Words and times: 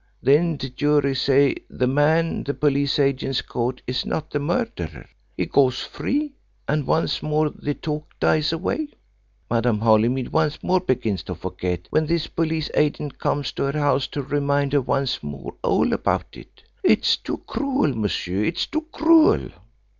Then 0.23 0.57
the 0.57 0.67
jury 0.69 1.13
say 1.13 1.57
the 1.69 1.85
man 1.85 2.41
the 2.43 2.55
police 2.55 2.97
agents 2.97 3.43
caught 3.43 3.83
is 3.85 4.03
not 4.03 4.31
the 4.31 4.39
murderer. 4.39 5.07
He 5.37 5.45
goes 5.45 5.81
free, 5.81 6.33
and 6.67 6.87
once 6.87 7.21
more 7.21 7.51
the 7.51 7.75
talk 7.75 8.09
dies 8.19 8.51
away. 8.51 8.87
Madame 9.47 9.77
Holymead 9.77 10.29
once 10.29 10.63
more 10.63 10.79
begins 10.79 11.21
to 11.25 11.35
forget, 11.35 11.85
when 11.91 12.07
this 12.07 12.25
police 12.25 12.71
agent 12.73 13.19
comes 13.19 13.51
to 13.51 13.65
her 13.65 13.77
house 13.79 14.07
to 14.07 14.23
remind 14.23 14.73
her 14.73 14.81
once 14.81 15.21
more 15.21 15.53
all 15.63 15.93
about 15.93 16.35
it. 16.35 16.63
It 16.83 17.01
is 17.03 17.15
too 17.17 17.37
cruel, 17.45 17.93
monsieur, 17.95 18.43
it 18.43 18.57
is 18.57 18.65
too 18.65 18.87
cruel!" 18.91 19.49